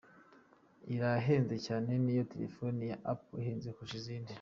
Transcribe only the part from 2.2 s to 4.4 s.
telefoni ya Apple ihenze kurusha izindi.